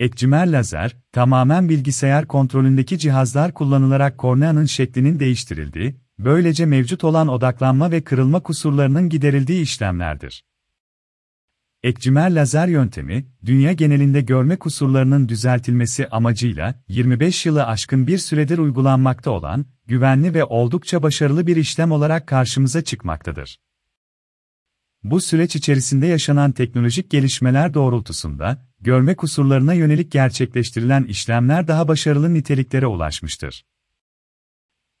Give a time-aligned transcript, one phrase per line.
[0.00, 8.04] Ekcimer lazer, tamamen bilgisayar kontrolündeki cihazlar kullanılarak korneanın şeklinin değiştirildiği, böylece mevcut olan odaklanma ve
[8.04, 10.44] kırılma kusurlarının giderildiği işlemlerdir.
[11.82, 19.30] Ekcimer lazer yöntemi, dünya genelinde görme kusurlarının düzeltilmesi amacıyla 25 yılı aşkın bir süredir uygulanmakta
[19.30, 23.58] olan, güvenli ve oldukça başarılı bir işlem olarak karşımıza çıkmaktadır.
[25.04, 32.86] Bu süreç içerisinde yaşanan teknolojik gelişmeler doğrultusunda, görme kusurlarına yönelik gerçekleştirilen işlemler daha başarılı niteliklere
[32.86, 33.64] ulaşmıştır.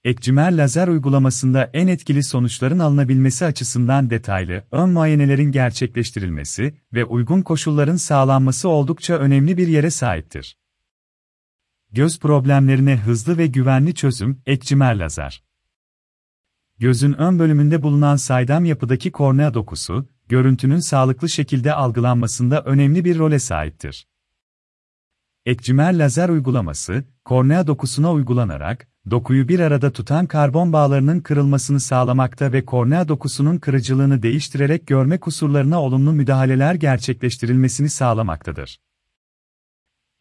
[0.04, 7.96] Ekcimer lazer uygulamasında en etkili sonuçların alınabilmesi açısından detaylı ön muayenelerin gerçekleştirilmesi ve uygun koşulların
[7.96, 10.58] sağlanması oldukça önemli bir yere sahiptir.
[11.92, 15.44] Göz problemlerine hızlı ve güvenli çözüm, ekcimer lazer.
[16.78, 23.38] Gözün ön bölümünde bulunan saydam yapıdaki kornea dokusu, görüntünün sağlıklı şekilde algılanmasında önemli bir role
[23.38, 24.06] sahiptir.
[25.46, 32.64] Ekcimer lazer uygulaması, kornea dokusuna uygulanarak, dokuyu bir arada tutan karbon bağlarının kırılmasını sağlamakta ve
[32.64, 38.78] kornea dokusunun kırıcılığını değiştirerek görme kusurlarına olumlu müdahaleler gerçekleştirilmesini sağlamaktadır.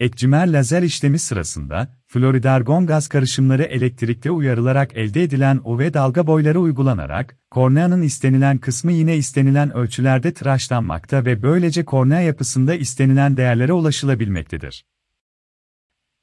[0.05, 7.37] Ekcimer lazer işlemi sırasında, fluoridargon gaz karışımları elektrikte uyarılarak elde edilen UV dalga boyları uygulanarak,
[7.51, 14.85] korneanın istenilen kısmı yine istenilen ölçülerde tıraşlanmakta ve böylece kornea yapısında istenilen değerlere ulaşılabilmektedir.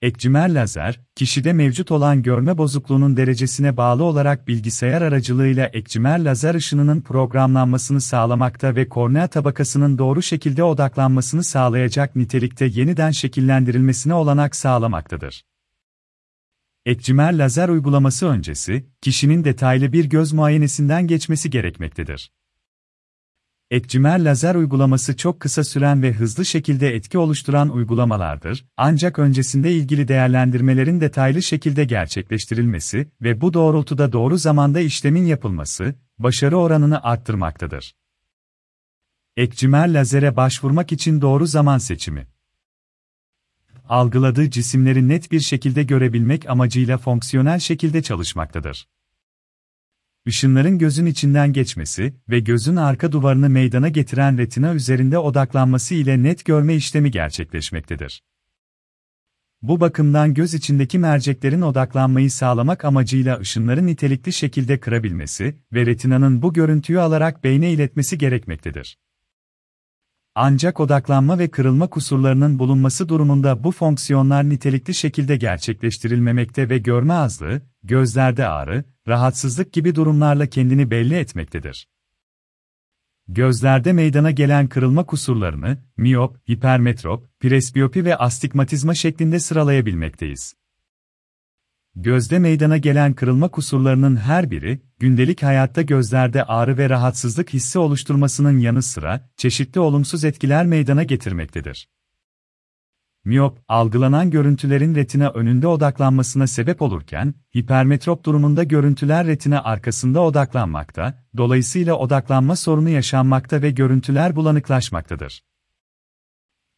[0.02, 7.00] Ekcimer lazer, kişide mevcut olan görme bozukluğunun derecesine bağlı olarak bilgisayar aracılığıyla ekcimer lazer ışınının
[7.00, 15.44] programlanmasını sağlamakta ve kornea tabakasının doğru şekilde odaklanmasını sağlayacak nitelikte yeniden şekillendirilmesine olanak sağlamaktadır.
[16.86, 22.32] Ekcimer lazer uygulaması öncesi, kişinin detaylı bir göz muayenesinden geçmesi gerekmektedir.
[23.72, 30.08] Ekcimer lazer uygulaması çok kısa süren ve hızlı şekilde etki oluşturan uygulamalardır, ancak öncesinde ilgili
[30.08, 37.94] değerlendirmelerin detaylı şekilde gerçekleştirilmesi ve bu doğrultuda doğru zamanda işlemin yapılması, başarı oranını arttırmaktadır.
[39.36, 42.26] Ekcimer lazere başvurmak için doğru zaman seçimi.
[43.88, 48.86] Algıladığı cisimleri net bir şekilde görebilmek amacıyla fonksiyonel şekilde çalışmaktadır
[50.28, 56.44] ışınların gözün içinden geçmesi ve gözün arka duvarını meydana getiren retina üzerinde odaklanması ile net
[56.44, 58.22] görme işlemi gerçekleşmektedir.
[59.62, 66.52] Bu bakımdan göz içindeki merceklerin odaklanmayı sağlamak amacıyla ışınları nitelikli şekilde kırabilmesi ve retinanın bu
[66.52, 68.98] görüntüyü alarak beyne iletmesi gerekmektedir.
[70.34, 77.62] Ancak odaklanma ve kırılma kusurlarının bulunması durumunda bu fonksiyonlar nitelikli şekilde gerçekleştirilmemekte ve görme azlığı,
[77.82, 81.88] gözlerde ağrı, rahatsızlık gibi durumlarla kendini belli etmektedir.
[83.28, 90.54] Gözlerde meydana gelen kırılma kusurlarını, miyop, hipermetrop, presbiyopi ve astigmatizma şeklinde sıralayabilmekteyiz.
[91.96, 98.58] Gözde meydana gelen kırılma kusurlarının her biri, gündelik hayatta gözlerde ağrı ve rahatsızlık hissi oluşturmasının
[98.58, 101.88] yanı sıra, çeşitli olumsuz etkiler meydana getirmektedir.
[103.24, 111.94] Miyop, algılanan görüntülerin retina önünde odaklanmasına sebep olurken, hipermetrop durumunda görüntüler retina arkasında odaklanmakta, dolayısıyla
[111.94, 115.42] odaklanma sorunu yaşanmakta ve görüntüler bulanıklaşmaktadır.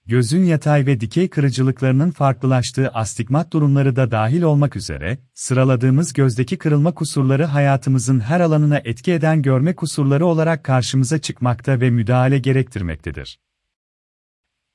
[0.06, 6.94] Gözün yatay ve dikey kırıcılıklarının farklılaştığı astigmat durumları da dahil olmak üzere, sıraladığımız gözdeki kırılma
[6.94, 13.38] kusurları hayatımızın her alanına etki eden görme kusurları olarak karşımıza çıkmakta ve müdahale gerektirmektedir.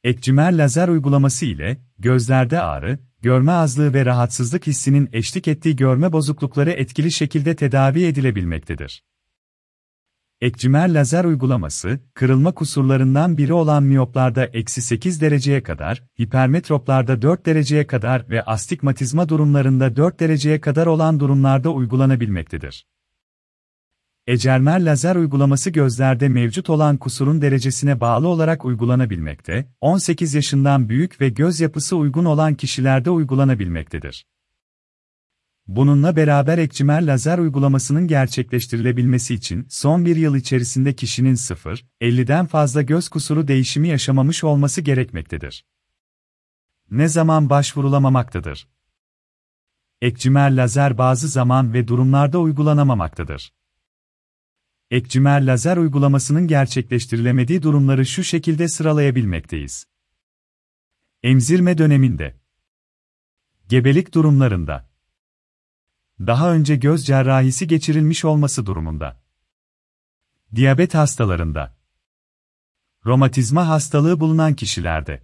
[0.04, 6.72] Ekcimer lazer uygulaması ile, gözlerde ağrı, görme azlığı ve rahatsızlık hissinin eşlik ettiği görme bozuklukları
[6.72, 9.04] etkili şekilde tedavi edilebilmektedir.
[10.42, 17.88] Ekcimer lazer uygulaması, kırılma kusurlarından biri olan miyoplarda eksi 8 dereceye kadar, hipermetroplarda 4 dereceye
[17.88, 22.86] kadar ve astigmatizma durumlarında 4 dereceye kadar olan durumlarda uygulanabilmektedir.
[24.28, 31.30] Ecermer lazer uygulaması gözlerde mevcut olan kusurun derecesine bağlı olarak uygulanabilmekte, 18 yaşından büyük ve
[31.30, 34.26] göz yapısı uygun olan kişilerde uygulanabilmektedir.
[35.70, 43.10] Bununla beraber ekcimer lazer uygulamasının gerçekleştirilebilmesi için son bir yıl içerisinde kişinin 0-50'den fazla göz
[43.10, 45.66] kusuru değişimi yaşamamış olması gerekmektedir.
[46.92, 48.68] Ne zaman başvurulamamaktadır?
[50.02, 53.54] Ekcimer lazer bazı zaman ve durumlarda uygulanamamaktadır.
[54.92, 59.86] Ekcimer lazer uygulamasının gerçekleştirilemediği durumları şu şekilde sıralayabilmekteyiz.
[61.24, 62.40] Emzirme döneminde
[63.68, 64.89] Gebelik durumlarında
[66.20, 69.22] Daha önce göz cerrahisi geçirilmiş olması durumunda
[70.56, 71.78] Diyabet hastalarında
[73.06, 75.24] Romatizma hastalığı bulunan kişilerde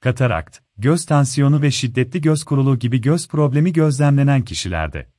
[0.00, 5.12] katarakt, göz tansiyonu ve şiddetli göz kuruluğu gibi göz problemi gözlemlenen kişilerde.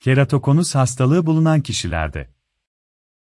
[0.00, 2.35] Keratokonus hastalığı bulunan kişilerde.